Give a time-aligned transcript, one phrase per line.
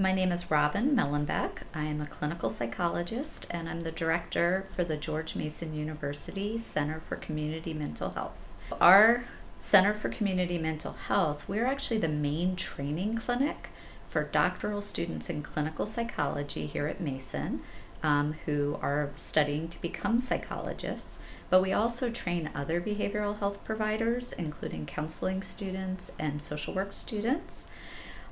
[0.00, 1.64] My name is Robyn Mehlenbeck.
[1.74, 7.00] I am a clinical psychologist and I'm the director for the George Mason University Center
[7.00, 8.48] for Community Mental Health.
[8.80, 9.24] Our
[9.58, 13.68] Center for Community Mental Health, we're actually the main training clinic
[14.08, 17.60] for doctoral students in clinical psychology here at Mason
[18.02, 21.18] um, who are studying to become psychologists.
[21.50, 27.68] But we also train other behavioral health providers, including counseling students and social work students.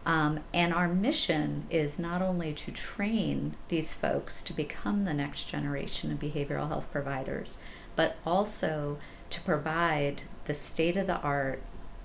[0.07, 5.45] Um, and our mission is not only to train these folks to become the next
[5.45, 7.59] generation of behavioral health providers,
[7.95, 8.99] but also
[9.31, 11.61] to provide the state of the art,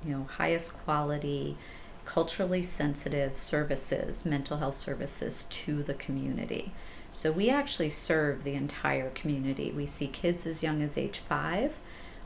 [0.05, 1.55] you know, highest quality,
[2.03, 6.73] culturally sensitive services, mental health services to the community.
[7.11, 9.71] So we actually serve the entire community.
[9.71, 11.77] We see kids as young as age five,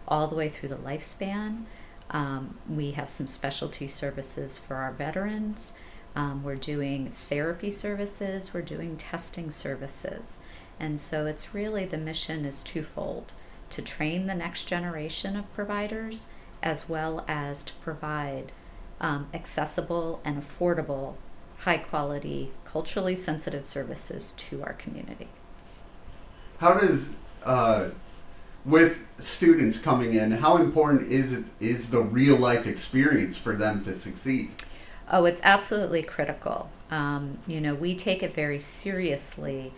[0.07, 1.65] all the way through the lifespan.
[2.09, 5.73] Um, we have some specialty services for our veterans.
[6.15, 10.39] Um, we're doing therapy services, we're doing testing services.
[10.79, 13.33] And so it's really the mission is twofold
[13.69, 16.27] to train the next generation of providers
[16.63, 18.51] as well as to provide
[18.99, 21.15] um, accessible and affordable,
[21.59, 25.27] high quality, culturally sensitive services to our community.
[26.59, 27.89] How does uh,
[28.67, 33.83] with students coming in, how important is it is the real life experience for them
[33.85, 34.51] to succeed?
[35.09, 36.69] Oh, it's absolutely critical.
[36.91, 39.73] Um, you know, we take it very seriously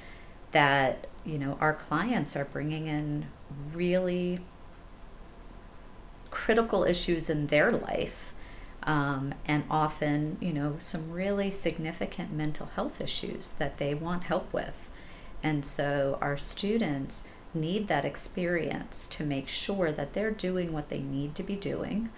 [0.52, 3.28] that you know our clients are bringing in
[3.73, 4.40] really
[6.32, 8.34] critical issues in their life
[8.84, 14.52] um, and often you know some really significant mental health issues that they want help
[14.54, 14.90] with
[15.44, 21.00] and so our students need that experience to make sure that they're doing what they
[21.00, 22.09] need to be doing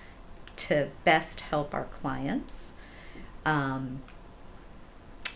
[0.57, 2.73] to best help our clients.
[3.45, 4.01] Um,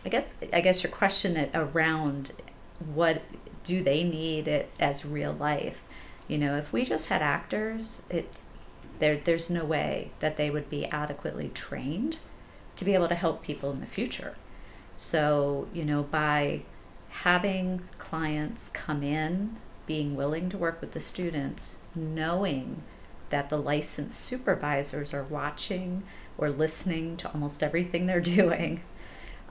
[0.05, 2.33] I guess I guess your question around
[2.93, 3.23] what
[3.63, 5.83] do they need it as real life?
[6.27, 8.27] You know, if we just had actors, it
[8.99, 12.19] there there's no way that they would be adequately trained
[12.75, 14.35] to be able to help people in the future.
[14.97, 16.61] So, you know, by
[17.09, 22.83] having clients come in being willing to work with the students, knowing
[23.29, 26.03] that the licensed supervisors are watching
[26.37, 28.81] or listening to almost everything they're doing.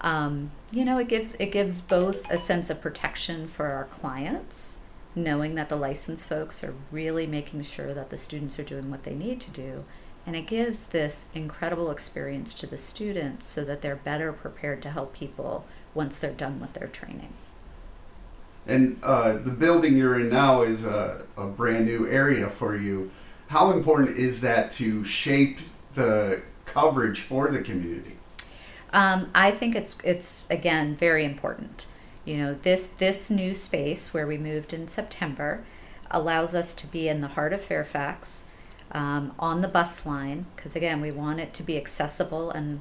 [0.01, 4.79] Um, you know, it gives it gives both a sense of protection for our clients,
[5.15, 9.05] knowing that the licensed folks are really making sure that the students are doing what
[9.05, 9.85] they need to do,
[10.27, 14.91] and it gives this incredible experience to the students so that they're better prepared to
[14.91, 15.65] help people
[15.95, 17.33] once they're done with their training.
[18.67, 23.11] And uh, the building you're in now is a, a brand new area for you.
[23.49, 25.59] How important is that to shape
[25.95, 28.17] the coverage for the community?
[28.93, 31.87] Um, I think it's it's again very important.
[32.25, 35.65] You know, this this new space where we moved in September
[36.11, 38.45] allows us to be in the heart of Fairfax,
[38.93, 42.81] um, on the bus line, because again, we want it to be accessible and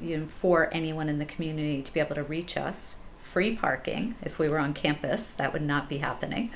[0.00, 2.96] you know, for anyone in the community to be able to reach us
[3.32, 5.30] free parking if we were on campus.
[5.30, 6.50] That would not be happening.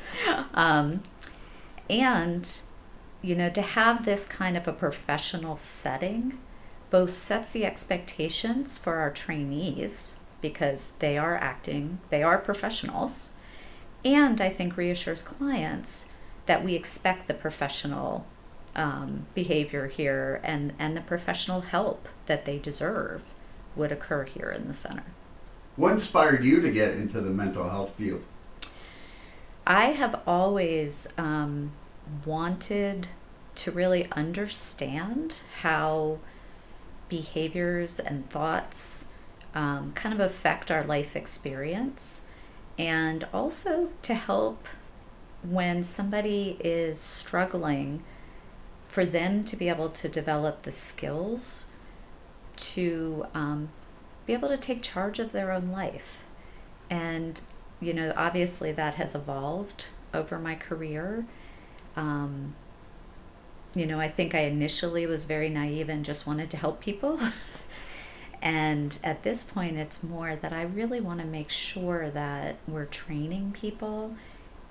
[0.53, 1.03] Um,
[1.89, 2.61] and,
[3.23, 6.39] you know, to have this kind of a professional setting
[6.91, 13.31] both sets the expectations for our trainees because they are acting, they are professionals,
[14.05, 16.07] and I think reassures clients
[16.47, 18.27] that we expect the professional
[18.77, 23.23] um, behavior here and, and the professional help that they deserve
[23.75, 25.05] would occur here in the center.
[25.77, 28.25] What inspired you to get into the mental health field?
[29.67, 31.73] I have always um,
[32.25, 33.09] wanted
[33.57, 36.19] to really understand how
[37.09, 39.09] behaviors and thoughts
[39.55, 42.23] um, kind of affect our life experience,
[42.79, 44.69] and also to help
[45.43, 48.03] when somebody is struggling
[48.87, 51.67] for them to be able to develop the skills
[52.57, 53.69] to um,
[54.27, 56.25] be able to take charge of their own life.
[56.91, 57.41] And,
[57.81, 61.27] you know, obviously that has evolved over my career.
[61.95, 62.55] Um,
[63.75, 67.21] you know, I think I initially was very naive and just wanted to help people.
[68.43, 72.87] and at this point, it's more that I really want to make sure that we're
[72.87, 74.17] training people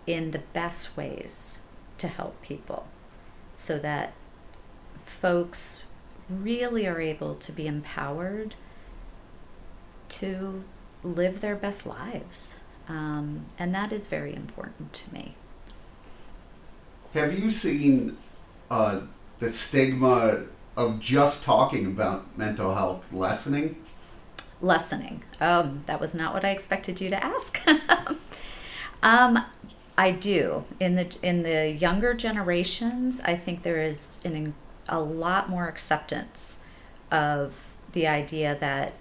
[0.08, 1.60] in the best ways
[1.98, 2.88] to help people
[3.54, 4.14] so that
[4.96, 5.84] folks
[6.30, 8.56] really are able to be empowered
[10.10, 10.64] to
[11.04, 12.56] live their best lives.
[12.88, 15.36] Um, and that is very important to me.
[17.14, 18.18] Have you seen
[18.70, 19.02] uh,
[19.40, 20.44] the stigma
[20.78, 23.78] of just talking about mental health lessening?
[24.62, 25.24] lessening.
[25.40, 27.62] Um, that was not what I expected you to ask.
[29.04, 29.44] um,
[29.98, 30.66] I do.
[30.80, 34.54] In the in the younger generations, I think there is an,
[34.90, 36.60] a lot more acceptance
[37.12, 37.58] of
[37.94, 38.94] the idea that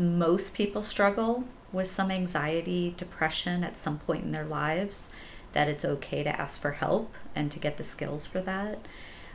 [0.00, 5.10] most people struggle with some anxiety, depression at some point in their lives,
[5.52, 8.78] that it's okay to ask for help and to get the skills for that.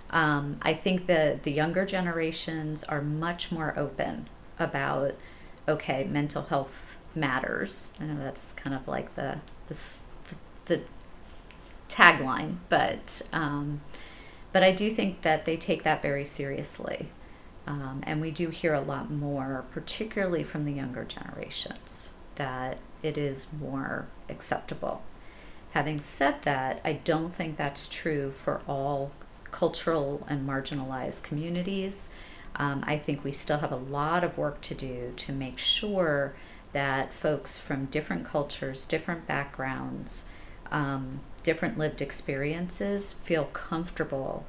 [0.09, 4.27] Um, I think that the younger generations are much more open
[4.59, 5.15] about,
[5.67, 7.93] okay, mental health matters.
[7.99, 9.99] I know that's kind of like the the,
[10.65, 10.81] the
[11.89, 13.81] tagline, but um,
[14.51, 17.09] but I do think that they take that very seriously.
[17.67, 23.17] Um, and we do hear a lot more, particularly from the younger generations, that it
[23.17, 25.01] is more acceptable.
[25.71, 29.11] Having said that, I don't think that's true for all
[29.51, 32.09] cultural and marginalized communities.
[32.55, 36.33] Um, I think we still have a lot of work to do to make sure
[36.71, 40.25] that folks from different cultures, different backgrounds,
[40.71, 44.45] um, different lived experiences feel comfortable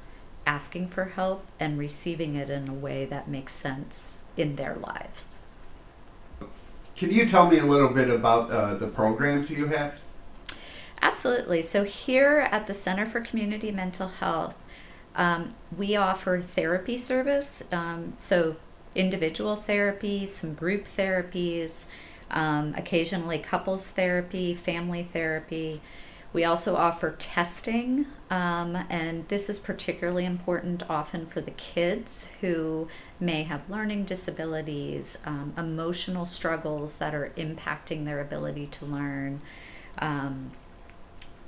[0.47, 5.39] asking for help and receiving it in a way that makes sense in their lives.
[6.95, 9.99] Can you tell me a little bit about uh, the programs you have?
[11.01, 11.61] Absolutely.
[11.61, 14.57] So, here at the Center for Community Mental Health,
[15.15, 17.61] um, we offer therapy service.
[17.71, 18.55] Um, so,
[18.95, 21.85] individual therapy, some group therapies,
[22.31, 25.81] um, occasionally couples therapy, family therapy.
[26.33, 32.89] We also offer testing, um, and this is particularly important often for the kids who
[33.19, 39.41] may have learning disabilities, um, emotional struggles that are impacting their ability to learn,
[39.99, 40.51] um,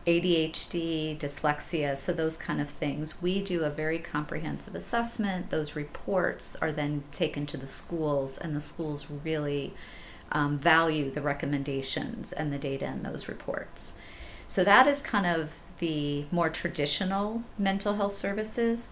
[0.07, 3.21] ADHD, dyslexia, so those kind of things.
[3.21, 5.49] We do a very comprehensive assessment.
[5.49, 9.73] Those reports are then taken to the schools, and the schools really
[10.31, 13.95] um, value the recommendations and the data in those reports.
[14.49, 18.89] So that is kind of the more traditional mental health services.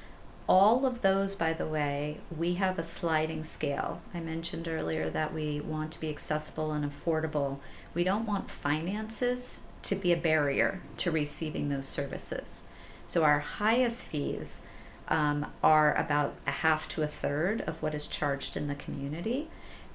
[0.47, 3.99] All of those, by the way, we have a sliding scale.
[4.13, 7.57] I mentioned earlier that we want to be accessible and affordable.
[7.95, 12.63] We don't want finances to be a barrier to receiving those services.
[13.07, 14.61] So our highest fees
[15.07, 19.49] um, are about a half to a third of what is charged in the community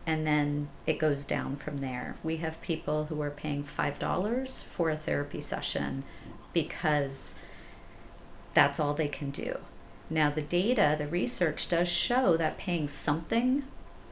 [0.07, 2.17] and then it goes down from there.
[2.23, 6.05] We have people who are paying $5 for a therapy session
[6.53, 7.35] because
[8.55, 9.59] that's all they can do.
[10.11, 13.65] Now, the data, the research does show that paying something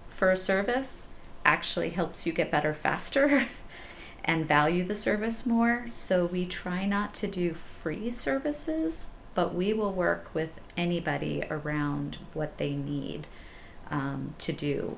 [0.09, 1.09] for a service
[1.45, 3.49] actually helps you get better faster
[4.25, 5.87] and value the service more.
[5.91, 12.19] So, we try not to do free services, but we will work with anybody around
[12.33, 13.27] what they need
[13.91, 14.97] um, to do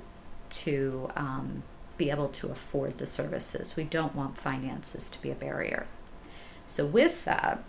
[0.53, 1.63] to um,
[1.97, 3.77] be able to afford the services.
[3.77, 5.87] We don't want finances to be a barrier.
[6.67, 7.63] So, with that,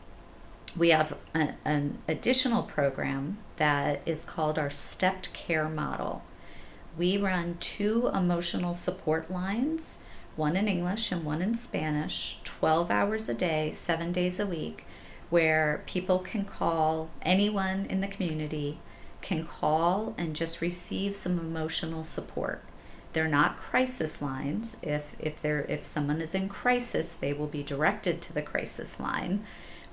[0.75, 6.23] we have a, an additional program that is called our stepped care model.
[6.97, 9.99] We run two emotional support lines,
[10.35, 14.85] one in English and one in Spanish, 12 hours a day, seven days a week,
[15.29, 18.79] where people can call anyone in the community
[19.23, 22.61] can call and just receive some emotional support.
[23.13, 24.77] They're not crisis lines.
[24.81, 28.99] If if they're if someone is in crisis, they will be directed to the crisis
[28.99, 29.45] line.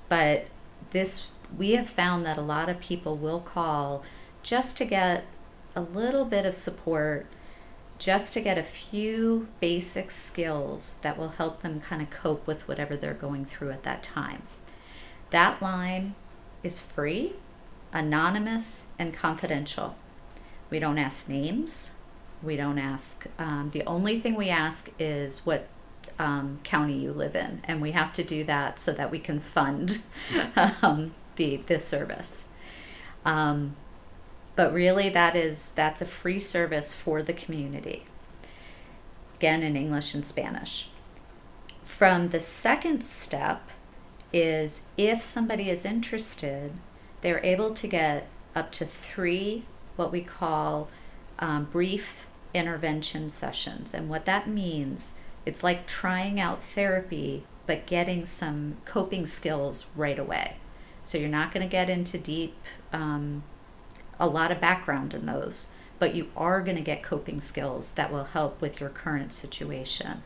[0.09, 0.47] But
[0.89, 4.03] this we have found that a lot of people will call
[4.41, 5.25] just to get
[5.75, 7.27] a little bit of support,
[7.99, 12.67] just to get a few basic skills that will help them kind of cope with
[12.67, 14.41] whatever they're going through at that time.
[15.29, 16.15] That line
[16.63, 17.33] is free,
[17.93, 19.95] anonymous, and confidential.
[20.69, 21.91] We don't ask names.
[22.43, 23.25] We don't ask.
[23.37, 25.67] Um, the only thing we ask is what
[26.17, 29.39] um, county you live in, and we have to do that so that we can
[29.39, 30.01] fund
[30.81, 32.47] um, the this service.
[33.25, 33.75] Um,
[34.55, 38.05] but really, that is that's a free service for the community.
[39.35, 40.89] Again, in English and Spanish.
[41.83, 43.69] From the second step
[44.33, 46.71] is if somebody is interested,
[47.21, 50.89] they're able to get up to three what we call
[51.39, 53.93] um, brief intervention sessions.
[53.93, 55.13] And what that means,
[55.45, 60.57] it's like trying out therapy, but getting some coping skills right away.
[61.03, 62.55] So you're not going to get into deep,
[62.93, 63.43] um,
[64.19, 65.67] a lot of background in those,
[65.99, 70.23] but you are going to get coping skills that will help with your current situation.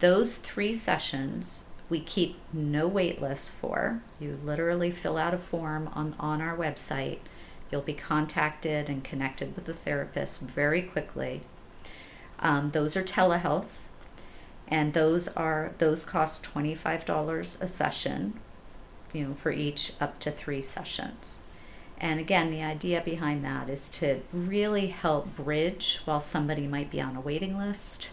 [0.00, 4.02] Those three sessions we keep no wait list for.
[4.18, 7.18] You literally fill out a form on, on our website
[7.74, 11.40] You'll be contacted and connected with a therapist very quickly.
[12.38, 13.86] Um, those are telehealth,
[14.68, 18.34] and those are those cost twenty five dollars a session,
[19.12, 21.42] you know, for each up to three sessions.
[21.98, 27.00] And again, the idea behind that is to really help bridge while somebody might be
[27.00, 28.10] on a waiting list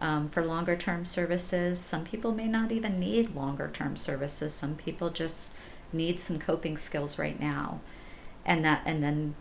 [0.00, 1.78] um, for longer term services.
[1.78, 4.54] Some people may not even need longer term services.
[4.54, 5.52] Some people just
[5.92, 7.80] need some coping skills right now,
[8.44, 9.34] and that and then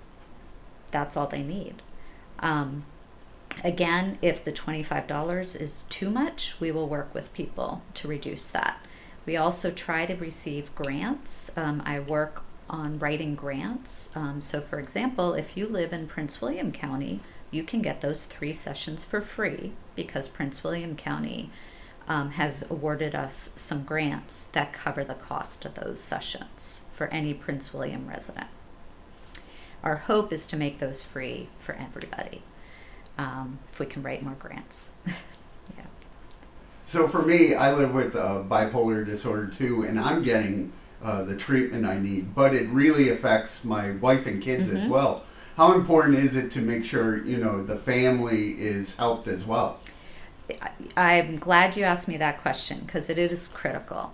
[0.91, 1.81] that's all they need.
[2.39, 2.85] Um,
[3.63, 8.07] again, if the twenty five dollars is too much, we will work with people to
[8.07, 8.79] reduce that.
[9.25, 11.51] We also try to receive grants.
[11.55, 14.09] Um, I work on writing grants.
[14.15, 17.19] Um, so, for example, if you live in Prince William County,
[17.51, 21.51] you can get those three sessions for free because Prince William County
[22.07, 27.33] um, has awarded us some grants that cover the cost of those sessions for any
[27.33, 28.47] Prince William resident.
[29.83, 32.41] Our hope is to make those free for everybody
[33.17, 34.91] um, if we can write more grants.
[35.07, 35.85] yeah.
[36.85, 40.71] So for me, I live with uh, bipolar disorder too, and I'm getting
[41.03, 44.77] uh, the treatment I need, but it really affects my wife and kids mm-hmm.
[44.77, 45.23] as well.
[45.57, 49.79] How important is it to make sure you know the family is helped as well?
[50.97, 54.13] I'm glad you asked me that question because it is critical.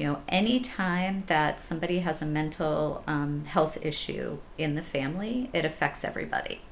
[0.00, 5.66] You know, anytime that somebody has a mental um, health issue in the family, it
[5.66, 6.62] affects everybody.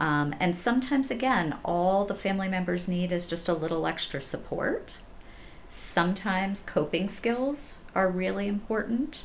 [0.00, 4.96] Um, and sometimes, again, all the family members need is just a little extra support.
[5.68, 9.24] Sometimes coping skills are really important.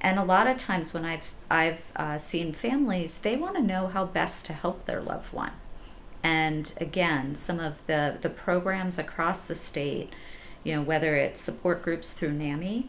[0.00, 3.86] And a lot of times when I've, I've uh, seen families, they want to know
[3.86, 5.52] how best to help their loved one.
[6.24, 10.10] And again, some of the, the programs across the state,
[10.64, 12.88] you know, whether it's support groups through NAMI,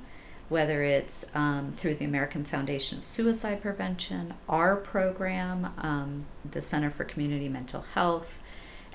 [0.49, 6.89] whether it's um, through the American Foundation of Suicide Prevention, our program, um, the Center
[6.89, 8.41] for Community Mental Health,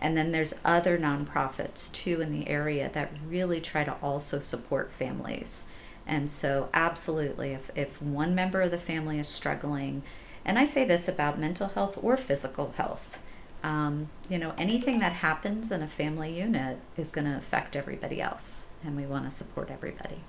[0.00, 4.92] and then there's other nonprofits too in the area that really try to also support
[4.92, 5.64] families.
[6.06, 10.02] And so, absolutely, if, if one member of the family is struggling,
[10.44, 13.18] and I say this about mental health or physical health,
[13.62, 18.20] um, you know, anything that happens in a family unit is going to affect everybody
[18.20, 20.20] else, and we want to support everybody.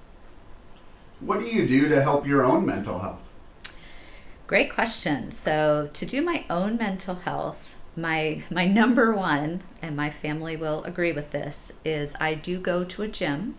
[1.19, 3.23] What do you do to help your own mental health?
[4.47, 5.31] Great question.
[5.31, 10.83] So, to do my own mental health, my my number one, and my family will
[10.85, 13.55] agree with this, is I do go to a gym.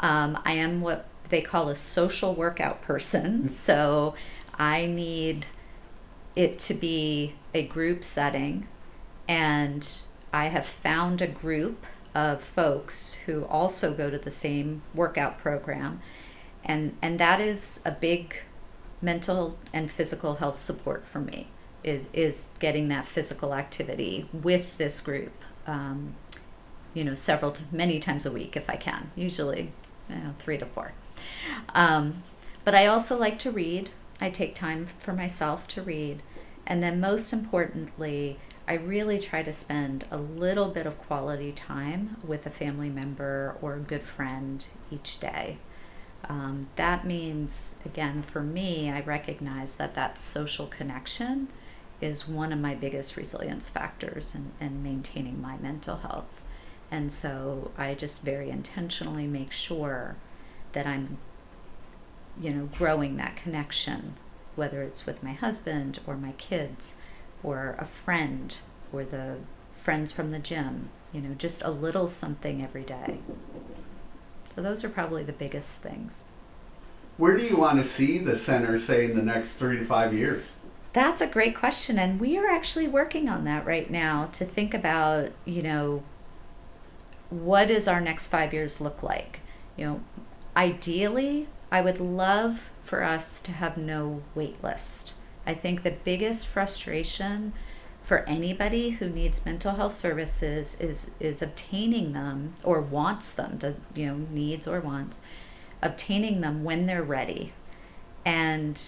[0.00, 4.14] Um, I am what they call a social workout person, so
[4.58, 5.46] I need
[6.36, 8.66] it to be a group setting,
[9.28, 9.98] and
[10.32, 16.00] I have found a group of folks who also go to the same workout program.
[16.64, 18.36] And and that is a big
[19.02, 21.48] mental and physical health support for me
[21.82, 25.32] is is getting that physical activity with this group
[25.66, 26.14] um,
[26.94, 29.70] you know several t- many times a week if i can usually
[30.08, 30.92] you know, three to four.
[31.74, 32.22] Um,
[32.64, 33.90] but i also like to read.
[34.20, 36.22] I take time for myself to read.
[36.66, 42.16] And then most importantly i really try to spend a little bit of quality time
[42.26, 45.58] with a family member or a good friend each day
[46.28, 51.48] um, that means, again, for me, I recognize that that social connection
[52.00, 56.42] is one of my biggest resilience factors in, in maintaining my mental health.
[56.90, 60.16] And so I just very intentionally make sure
[60.72, 61.18] that I'm,
[62.40, 64.14] you know, growing that connection,
[64.54, 66.96] whether it's with my husband or my kids
[67.44, 68.58] or a friend
[68.92, 69.36] or the
[69.72, 73.18] friends from the gym, you know, just a little something every day.
[74.54, 76.24] So those are probably the biggest things.
[77.16, 80.12] Where do you want to see the center, say, in the next three to five
[80.12, 80.56] years?
[80.92, 81.98] That's a great question.
[81.98, 86.02] And we are actually working on that right now to think about, you know,
[87.30, 89.40] what does our next five years look like?
[89.76, 90.00] You know,
[90.56, 95.14] ideally, I would love for us to have no wait list.
[95.46, 97.52] I think the biggest frustration
[98.02, 103.74] for anybody who needs mental health services is is obtaining them or wants them to
[103.94, 105.22] you know needs or wants
[105.82, 107.52] obtaining them when they're ready.
[108.24, 108.80] And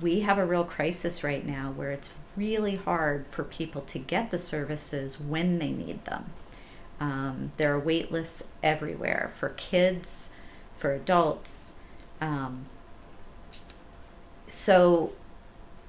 [0.00, 4.30] we have a real crisis right now where it's really hard for people to get
[4.30, 6.32] the services when they need them.
[6.98, 10.32] Um, there are wait lists everywhere for kids
[10.76, 11.74] for adults
[12.22, 12.66] um,
[14.46, 15.12] so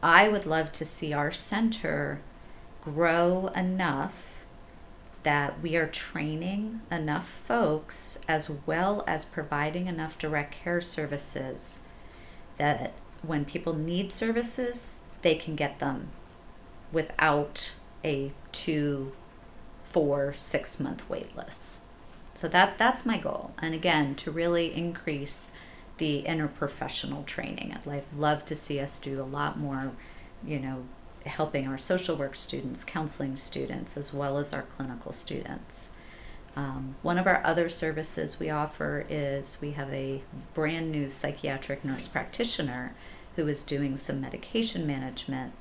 [0.03, 2.19] I would love to see our center
[2.81, 4.43] grow enough
[5.23, 11.79] that we are training enough folks as well as providing enough direct care services
[12.57, 12.91] that
[13.21, 16.09] when people need services, they can get them
[16.91, 17.71] without
[18.03, 19.13] a two,
[19.85, 21.79] four, six month wait list.
[22.35, 23.51] So that that's my goal.
[23.59, 25.51] And again, to really increase
[25.97, 27.75] the interprofessional training.
[27.87, 29.91] I'd love to see us do a lot more,
[30.45, 30.85] you know,
[31.25, 35.91] helping our social work students, counseling students, as well as our clinical students.
[36.55, 40.21] Um, one of our other services we offer is we have a
[40.53, 42.93] brand new psychiatric nurse practitioner
[43.35, 45.53] who is doing some medication management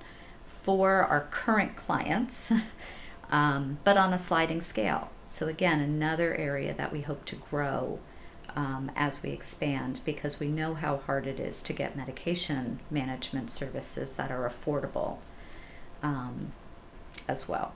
[0.42, 2.52] for our current clients,
[3.30, 5.10] um, but on a sliding scale.
[5.28, 8.00] So, again, another area that we hope to grow
[8.54, 13.50] um, as we expand because we know how hard it is to get medication management
[13.50, 15.18] services that are affordable
[16.02, 16.52] um,
[17.28, 17.73] as well.